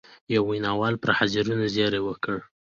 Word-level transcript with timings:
یوه 0.35 0.47
ویناوال 0.51 0.93
پر 1.01 1.09
حاضرینو 1.17 1.65
زېری 1.73 2.01
وکړ. 2.03 2.37